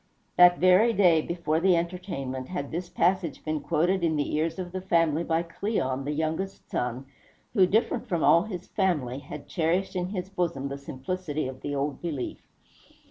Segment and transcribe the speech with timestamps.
[0.35, 4.71] That very day, before the entertainment, had this passage been quoted in the ears of
[4.71, 7.05] the family by Cleon, the youngest son,
[7.53, 11.75] who, different from all his family, had cherished in his bosom the simplicity of the
[11.75, 12.39] old belief.